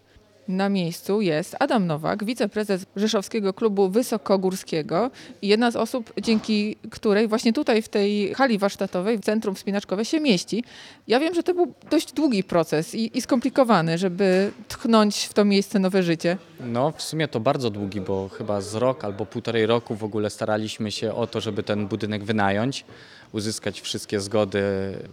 [0.47, 7.27] Na miejscu jest Adam Nowak, wiceprezes Rzeszowskiego Klubu Wysokogórskiego i jedna z osób, dzięki której
[7.27, 10.63] właśnie tutaj w tej hali warsztatowej, Centrum Wspinaczkowe się mieści.
[11.07, 15.45] Ja wiem, że to był dość długi proces i, i skomplikowany, żeby tchnąć w to
[15.45, 16.37] miejsce nowe życie.
[16.59, 20.29] No, w sumie to bardzo długi, bo chyba z rok albo półtorej roku w ogóle
[20.29, 22.85] staraliśmy się o to, żeby ten budynek wynająć,
[23.31, 24.63] uzyskać wszystkie zgody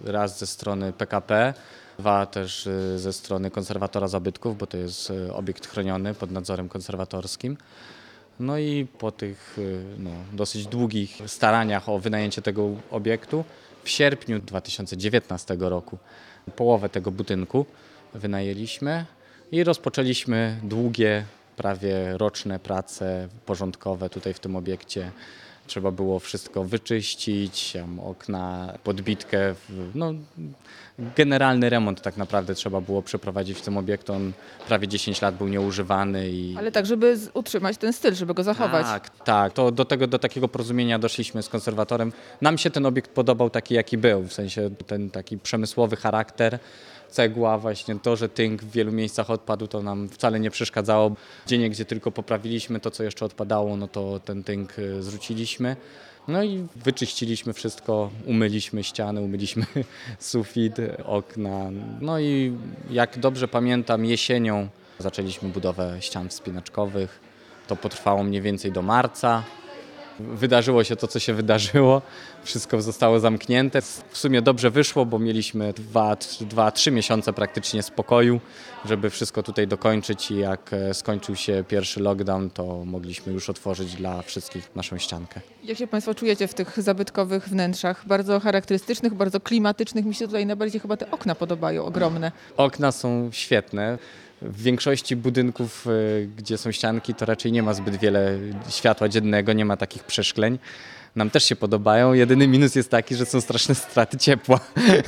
[0.05, 1.55] raz ze strony PKP,
[2.03, 6.69] dwa też y, ze strony konserwatora zabytków, bo to jest y, obiekt chroniony pod nadzorem
[6.69, 7.57] konserwatorskim.
[8.41, 13.45] No i po tych y, no, dosyć długich staraniach o wynajęcie tego obiektu
[13.85, 15.99] w sierpniu 2019 roku
[16.57, 17.67] połowę tego budynku
[18.15, 19.05] wynajęliśmy
[19.53, 21.25] i rozpoczęliśmy długie,
[21.57, 25.11] prawie roczne prace porządkowe tutaj w tym obiekcie.
[25.67, 29.55] Trzeba było wszystko wyczyścić, okna, podbitkę,
[29.95, 30.13] no,
[31.17, 34.13] generalny remont tak naprawdę trzeba było przeprowadzić w tym obiekcie.
[34.13, 34.33] On
[34.69, 38.43] prawie 10 lat był nieużywany i Ale tak, żeby z- utrzymać ten styl, żeby go
[38.43, 38.87] zachować.
[38.87, 39.53] tak, tak.
[39.53, 42.13] To do, tego, do takiego porozumienia doszliśmy z konserwatorem.
[42.41, 46.59] Nam się ten obiekt podobał taki, jaki był, w sensie ten taki przemysłowy charakter.
[47.13, 51.13] Cegła, właśnie to, że tynk w wielu miejscach odpadł, to nam wcale nie przeszkadzało.
[51.47, 55.77] Gdzie gdzie tylko poprawiliśmy to, co jeszcze odpadało, no to ten tynk y, zrzuciliśmy.
[56.29, 59.67] No i wyczyściliśmy wszystko, umyliśmy ściany, umyliśmy
[60.19, 61.71] sufit, okna.
[62.01, 62.53] No i
[62.91, 67.21] jak dobrze pamiętam, jesienią zaczęliśmy budowę ścian wspinaczkowych.
[67.67, 69.43] To potrwało mniej więcej do marca.
[70.21, 72.03] Wydarzyło się to, co się wydarzyło.
[72.45, 73.83] Wszystko zostało zamknięte.
[73.83, 78.41] W sumie dobrze wyszło, bo mieliśmy 2-3 miesiące praktycznie spokoju,
[78.85, 83.95] żeby wszystko tutaj dokończyć i jak e, skończył się pierwszy lockdown, to mogliśmy już otworzyć
[83.95, 85.41] dla wszystkich naszą ściankę.
[85.65, 88.07] Jak się Państwo czujecie w tych zabytkowych wnętrzach?
[88.07, 90.05] Bardzo charakterystycznych, bardzo klimatycznych.
[90.05, 92.33] Mi się tutaj najbardziej chyba te okna podobają, ogromne.
[92.57, 93.99] Okna są świetne.
[94.45, 99.53] W większości budynków, y, gdzie są ścianki, to raczej nie ma zbyt wiele światła dziennego,
[99.53, 100.59] nie ma takich przeszkleń.
[101.17, 102.13] Nam też się podobają.
[102.13, 104.61] Jedyny minus jest taki, że są straszne straty ciepła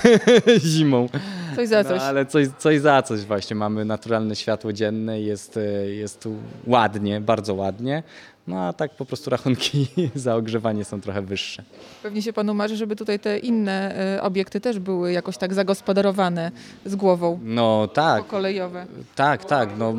[0.75, 1.09] zimą.
[1.57, 1.99] Coś za coś.
[1.99, 3.57] No, ale coś, coś za coś właśnie.
[3.57, 8.03] Mamy naturalne światło dzienne, jest, y, jest tu ładnie, bardzo ładnie.
[8.47, 11.63] No a tak po prostu rachunki za ogrzewanie są trochę wyższe.
[12.03, 16.51] Pewnie się Panu marzy, żeby tutaj te inne e, obiekty też były jakoś tak zagospodarowane
[16.85, 17.41] z głową.
[17.43, 18.87] No tak, Kolejowe.
[19.15, 19.69] Tak, tak.
[19.79, 19.95] No,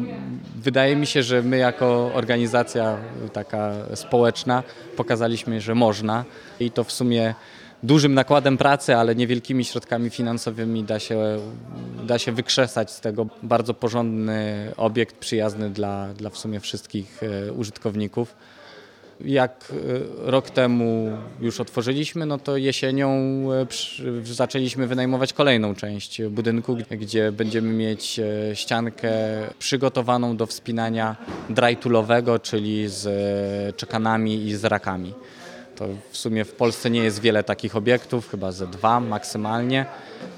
[0.55, 2.97] wydaje mi się, że my jako organizacja
[3.33, 4.63] taka społeczna
[4.97, 6.25] pokazaliśmy, że można
[6.59, 7.35] i to w sumie
[7.85, 11.39] dużym nakładem pracy, ale niewielkimi środkami finansowymi da się,
[12.07, 17.53] da się wykrzesać z tego bardzo porządny obiekt przyjazny dla, dla w sumie wszystkich e,
[17.53, 18.35] użytkowników.
[19.21, 19.73] Jak
[20.25, 23.09] e, rok temu już otworzyliśmy, no to jesienią
[23.51, 23.65] e,
[24.23, 28.19] zaczęliśmy wynajmować kolejną część budynku, gdzie będziemy mieć
[28.53, 29.11] ściankę
[29.59, 31.15] przygotowaną do wspinania
[31.49, 33.05] dry-toolowego, czyli z
[33.75, 35.13] czekanami i z rakami.
[35.75, 39.85] To w sumie w Polsce nie jest wiele takich obiektów, chyba ze dwa maksymalnie.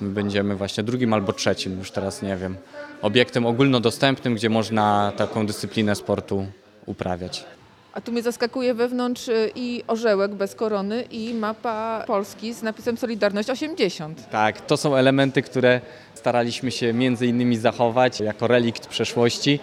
[0.01, 2.55] My będziemy właśnie drugim albo trzecim, już teraz nie wiem,
[3.01, 6.45] obiektem ogólnodostępnym, gdzie można taką dyscyplinę sportu
[6.85, 7.45] uprawiać.
[7.93, 12.97] A tu mnie zaskakuje wewnątrz y, i orzełek bez korony i mapa Polski z napisem
[12.97, 14.29] Solidarność 80.
[14.29, 15.81] Tak, to są elementy, które
[16.13, 19.59] staraliśmy się między innymi zachować jako relikt przeszłości.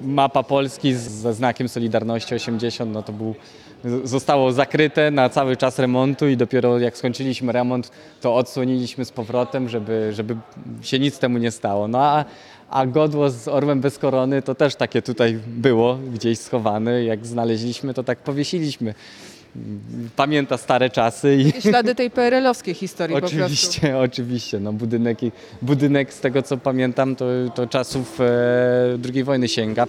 [0.00, 3.34] Mapa Polski ze znakiem Solidarności 80, no to był,
[4.04, 9.68] zostało zakryte na cały czas remontu i dopiero jak skończyliśmy remont, to odsłoniliśmy z powrotem,
[9.68, 10.36] żeby, żeby
[10.82, 11.88] się nic temu nie stało.
[11.88, 12.24] No a,
[12.70, 17.04] a godło z orłem bez korony to też takie tutaj było, gdzieś schowane.
[17.04, 18.94] Jak znaleźliśmy, to tak powiesiliśmy.
[20.16, 23.26] Pamięta stare czasy i, I ślady tej PRL-owskiej historii po.
[23.26, 24.60] Oczywiście, oczywiście.
[24.60, 28.24] No, budynek, i- budynek, z tego co pamiętam, to, to czasów e,
[29.14, 29.86] II wojny sięga.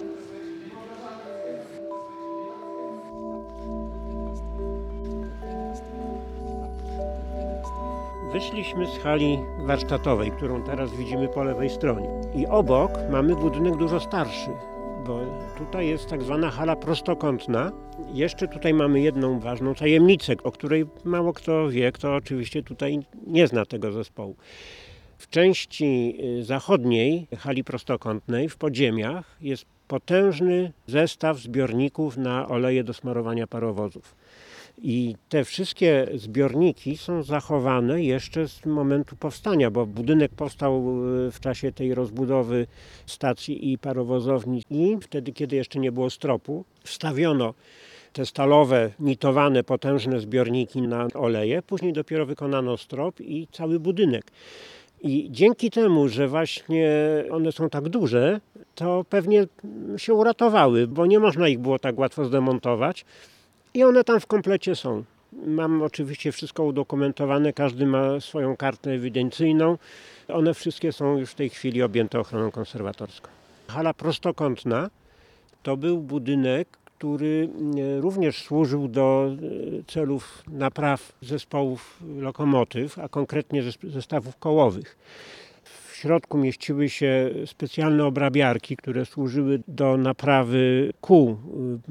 [8.32, 12.08] Wyszliśmy z hali warsztatowej, którą teraz widzimy po lewej stronie.
[12.34, 14.50] I obok mamy budynek dużo starszy,
[15.06, 15.20] bo
[15.58, 17.72] tutaj jest tak zwana hala prostokątna.
[18.12, 23.46] Jeszcze tutaj mamy jedną ważną tajemnicę, o której mało kto wie, kto oczywiście tutaj nie
[23.46, 24.36] zna tego zespołu.
[25.18, 32.94] W części y, zachodniej hali prostokątnej, w podziemiach, jest potężny zestaw zbiorników na oleje do
[32.94, 34.14] smarowania parowozów.
[34.82, 40.84] I te wszystkie zbiorniki są zachowane jeszcze z momentu powstania, bo budynek powstał
[41.26, 42.66] y, w czasie tej rozbudowy
[43.06, 44.62] stacji i parowozowni.
[44.70, 47.54] I wtedy, kiedy jeszcze nie było stropu, wstawiono
[48.12, 51.62] te stalowe, nitowane, potężne zbiorniki na oleje.
[51.62, 54.24] Później dopiero wykonano strop i cały budynek.
[55.02, 56.90] I dzięki temu, że właśnie
[57.30, 58.40] one są tak duże,
[58.74, 59.46] to pewnie
[59.96, 63.04] się uratowały, bo nie można ich było tak łatwo zdemontować.
[63.74, 65.04] I one tam w komplecie są.
[65.46, 69.78] Mam oczywiście wszystko udokumentowane, każdy ma swoją kartę ewidencyjną.
[70.28, 73.28] One wszystkie są już w tej chwili objęte ochroną konserwatorską.
[73.68, 74.90] Hala prostokątna
[75.62, 77.48] to był budynek, który
[77.98, 84.96] e, również służył do e, celów napraw zespołów lokomotyw, a konkretnie zes- zestawów kołowych.
[85.64, 91.36] W środku mieściły się specjalne obrabiarki, które służyły do naprawy kół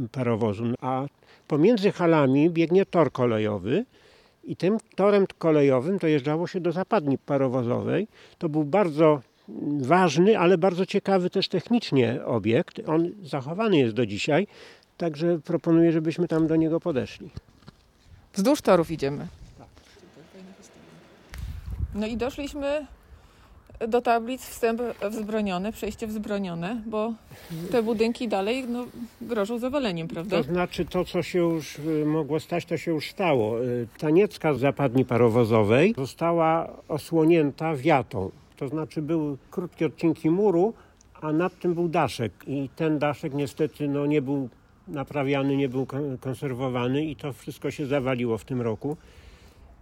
[0.05, 1.05] y, parowozu, a
[1.48, 3.86] pomiędzy halami biegnie tor kolejowy
[4.43, 8.08] i tym torem kolejowym dojeżdżało się do zapadni parowozowej.
[8.38, 9.22] To był bardzo
[9.82, 12.82] ważny, ale bardzo ciekawy też technicznie obiekt.
[12.88, 14.48] On zachowany jest do dzisiaj,
[14.98, 17.30] także proponuję, żebyśmy tam do niego podeszli.
[18.34, 19.28] Wzdłuż torów idziemy.
[21.95, 22.88] No i doszliśmy
[23.88, 27.13] do tablic wstęp wzbroniony, przejście wzbronione, bo
[27.71, 28.86] te budynki dalej no,
[29.21, 30.38] grożą zawaleniem, prawda?
[30.38, 33.63] To znaczy to, co się już y, mogło stać, to się już stało.
[33.63, 38.32] Y, Ta niecka z zapadni parowozowej została osłonięta wiatą.
[38.57, 40.73] To znaczy były krótkie odcinki muru,
[41.21, 42.32] a nad tym był daszek.
[42.47, 44.49] I ten daszek niestety no, nie był
[44.88, 48.97] naprawiany, nie był kon- konserwowany i to wszystko się zawaliło w tym roku.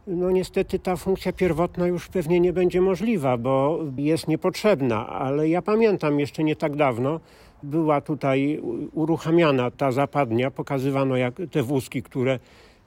[0.08, 5.62] No niestety ta funkcja pierwotna już pewnie nie będzie możliwa, bo jest niepotrzebna, ale ja
[5.62, 7.20] pamiętam jeszcze nie tak dawno
[7.64, 8.62] była tutaj
[8.94, 12.40] uruchamiana ta zapadnia, pokazywano jak te wózki, które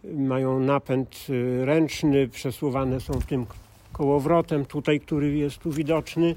[0.05, 3.47] mają napęd y, ręczny, przesuwane są tym
[3.93, 6.35] kołowrotem tutaj, który jest tu widoczny.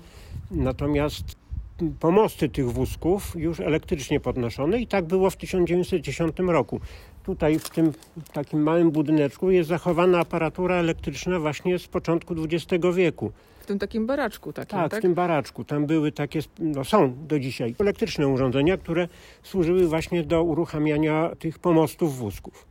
[0.52, 1.36] Natomiast
[2.00, 6.80] pomosty tych wózków już elektrycznie podnoszone i tak było w 1910 roku.
[7.32, 7.94] Tutaj w tym
[8.34, 13.32] takim małym budyneczku jest zachowana aparatura elektryczna właśnie z początku XX wieku.
[13.60, 15.00] W tym takim baraczku takim, Tak, tak?
[15.00, 15.64] w tym baraczku.
[15.64, 19.08] Tam były takie, no są do dzisiaj, elektryczne urządzenia, które
[19.44, 22.66] służyły właśnie do uruchamiania tych pomostów wózków.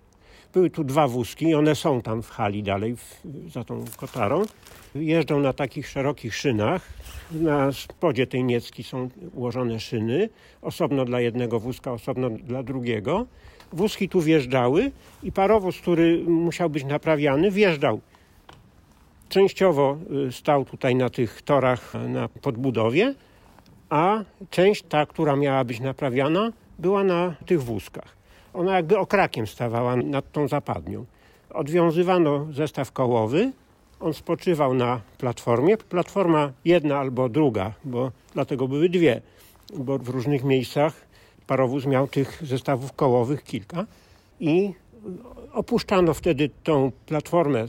[0.53, 3.21] Były tu dwa wózki, one są tam w hali dalej, w,
[3.53, 4.43] za tą kotarą.
[4.95, 6.89] Jeżdżą na takich szerokich szynach.
[7.33, 10.29] Na spodzie tej niecki są ułożone szyny,
[10.63, 13.27] osobno dla jednego wózka, osobno dla drugiego.
[13.73, 14.91] Wózki tu wjeżdżały
[15.23, 18.01] i parowóz, który musiał być naprawiany, wjeżdżał
[19.29, 19.99] częściowo
[20.29, 23.15] y, stał tutaj na tych torach y, na podbudowie,
[23.91, 24.19] a
[24.51, 28.17] część ta, która miała być naprawiana, była na tych wózkach.
[28.55, 31.05] Ona jakby okrakiem stawała nad tą zapadnią.
[31.51, 33.53] Odwiązywano zestaw kołowy,
[34.01, 35.77] on spoczywał na platformie.
[35.77, 39.21] Platforma jedna albo druga, bo dlatego były dwie,
[39.75, 41.10] bo w różnych miejscach
[41.51, 43.87] parowóz miał tych zestawów kołowych kilka
[44.41, 44.73] i
[45.53, 47.69] opuszczano wtedy tą platformę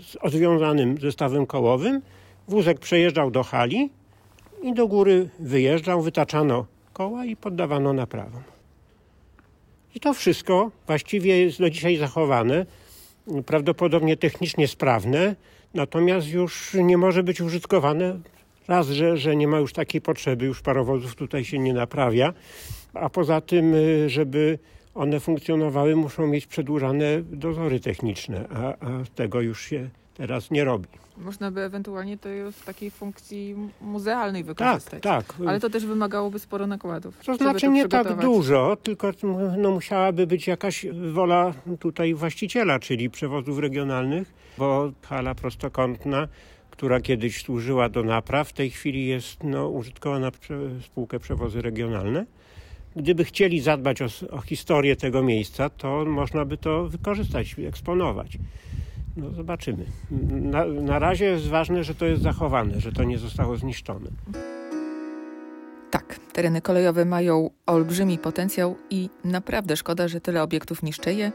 [0.00, 2.02] z odwiązanym zestawem kołowym.
[2.48, 3.90] Wózek przejeżdżał do hali
[4.62, 8.42] i do góry wyjeżdżał, wytaczano koła i poddawano naprawom.
[9.94, 12.66] I to wszystko właściwie jest do dzisiaj zachowane,
[13.46, 15.36] prawdopodobnie technicznie sprawne,
[15.74, 18.18] natomiast już nie może być użytkowane.
[18.72, 22.32] Raz, że, że nie ma już takiej potrzeby, już parowozów tutaj się nie naprawia,
[22.94, 24.58] a poza tym, y, żeby
[24.94, 30.88] one funkcjonowały, muszą mieć przedłużane dozory techniczne, a, a tego już się teraz nie robi.
[31.16, 35.02] Można by ewentualnie to w takiej funkcji muzealnej Tak, wykorzystać.
[35.02, 35.34] tak.
[35.46, 37.18] Ale to też wymagałoby sporo nakładów.
[37.26, 39.12] To znaczy to nie tak dużo, tylko
[39.58, 46.28] no, musiałaby być jakaś wola tutaj właściciela, czyli przewozów regionalnych, bo hala prostokątna,
[46.72, 52.26] która kiedyś służyła do napraw, w tej chwili jest no, użytkowana przez spółkę Przewozy Regionalne.
[52.96, 58.38] Gdyby chcieli zadbać o, o historię tego miejsca, to można by to wykorzystać, eksponować.
[59.16, 59.84] No zobaczymy.
[60.30, 64.10] Na, na razie jest ważne, że to jest zachowane, że to nie zostało zniszczone.
[65.90, 71.32] Tak, tereny kolejowe mają olbrzymi potencjał i naprawdę szkoda, że tyle obiektów niszczeje,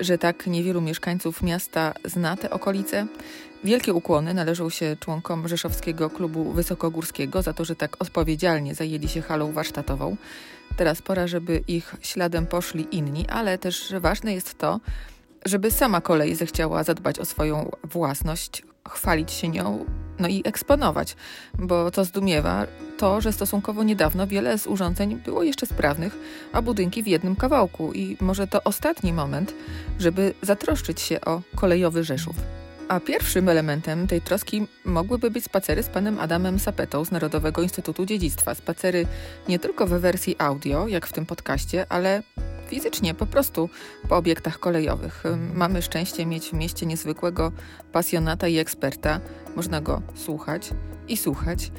[0.00, 3.06] że tak niewielu mieszkańców miasta zna te okolice.
[3.64, 9.22] Wielkie ukłony należą się członkom Rzeszowskiego Klubu Wysokogórskiego za to, że tak odpowiedzialnie zajęli się
[9.22, 10.16] halą warsztatową.
[10.76, 14.80] Teraz pora, żeby ich śladem poszli inni, ale też ważne jest to,
[15.44, 19.84] żeby sama kolej zechciała zadbać o swoją własność, chwalić się nią,
[20.18, 21.16] no i eksponować,
[21.58, 22.66] bo to zdumiewa
[22.98, 26.18] to, że stosunkowo niedawno wiele z urządzeń było jeszcze sprawnych,
[26.52, 29.54] a budynki w jednym kawałku i może to ostatni moment,
[29.98, 32.36] żeby zatroszczyć się o kolejowy Rzeszów.
[32.88, 38.06] A pierwszym elementem tej troski mogłyby być spacery z panem Adamem Sapetą z Narodowego Instytutu
[38.06, 38.54] Dziedzictwa.
[38.54, 39.06] Spacery
[39.48, 42.22] nie tylko we wersji audio, jak w tym podcaście, ale
[42.68, 43.68] fizycznie, po prostu
[44.08, 45.24] po obiektach kolejowych.
[45.54, 47.52] Mamy szczęście mieć w mieście niezwykłego
[47.92, 49.20] pasjonata i eksperta.
[49.56, 50.70] Można go słuchać
[51.08, 51.70] i słuchać.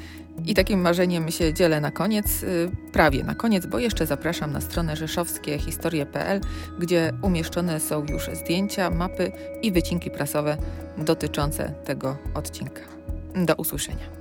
[0.46, 4.62] I takim marzeniem się dzielę na koniec, y, prawie na koniec, bo jeszcze zapraszam na
[4.62, 6.42] stronę rzeszowskiehistorie.pl,
[6.80, 9.32] gdzie umieszczone są już zdjęcia, mapy
[9.62, 10.58] i wycinki prasowe
[10.98, 12.82] dotyczące tego odcinka.
[13.36, 14.19] Do usłyszenia.